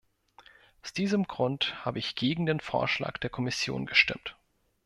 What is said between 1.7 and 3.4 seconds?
habe ich gegen den Vorschlag der